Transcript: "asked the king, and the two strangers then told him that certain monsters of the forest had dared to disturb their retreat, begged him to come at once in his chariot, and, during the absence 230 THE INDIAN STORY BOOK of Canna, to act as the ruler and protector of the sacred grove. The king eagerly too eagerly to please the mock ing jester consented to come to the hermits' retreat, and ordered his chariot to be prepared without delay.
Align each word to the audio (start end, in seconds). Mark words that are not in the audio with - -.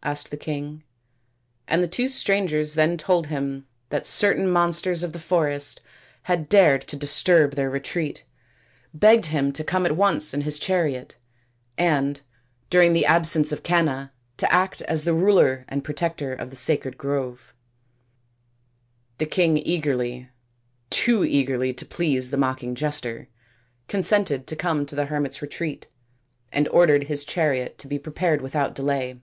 "asked 0.08 0.30
the 0.30 0.36
king, 0.36 0.80
and 1.66 1.82
the 1.82 1.88
two 1.88 2.08
strangers 2.08 2.76
then 2.76 2.96
told 2.96 3.26
him 3.26 3.66
that 3.90 4.06
certain 4.06 4.48
monsters 4.48 5.02
of 5.02 5.12
the 5.12 5.18
forest 5.18 5.80
had 6.22 6.48
dared 6.48 6.80
to 6.80 6.96
disturb 6.96 7.52
their 7.56 7.68
retreat, 7.68 8.24
begged 8.94 9.26
him 9.26 9.52
to 9.52 9.62
come 9.64 9.84
at 9.84 9.96
once 9.96 10.32
in 10.32 10.42
his 10.42 10.58
chariot, 10.58 11.16
and, 11.76 12.22
during 12.70 12.92
the 12.92 13.04
absence 13.04 13.50
230 13.50 13.74
THE 13.74 13.78
INDIAN 13.78 14.08
STORY 14.08 14.08
BOOK 14.08 14.44
of 14.46 14.46
Canna, 14.46 14.46
to 14.46 14.54
act 14.70 14.82
as 14.82 15.04
the 15.04 15.12
ruler 15.12 15.64
and 15.68 15.84
protector 15.84 16.32
of 16.32 16.50
the 16.50 16.56
sacred 16.56 16.96
grove. 16.96 17.52
The 19.18 19.26
king 19.26 19.58
eagerly 19.58 20.30
too 20.90 21.24
eagerly 21.24 21.74
to 21.74 21.84
please 21.84 22.30
the 22.30 22.38
mock 22.38 22.62
ing 22.62 22.76
jester 22.76 23.28
consented 23.88 24.46
to 24.46 24.56
come 24.56 24.86
to 24.86 24.94
the 24.94 25.06
hermits' 25.06 25.42
retreat, 25.42 25.86
and 26.52 26.68
ordered 26.68 27.08
his 27.08 27.24
chariot 27.24 27.76
to 27.78 27.88
be 27.88 27.98
prepared 27.98 28.40
without 28.40 28.76
delay. 28.76 29.18